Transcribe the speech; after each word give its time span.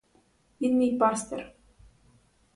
Він 0.61 0.73
мій 0.77 0.97
пастир. 0.97 1.53